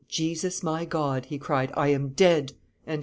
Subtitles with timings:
[0.07, 2.53] "Jesus, my God," he cried, "I am dead!"